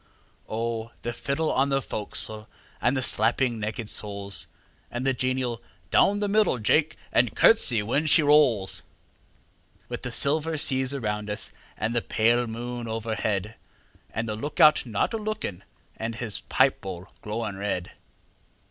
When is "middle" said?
6.27-6.57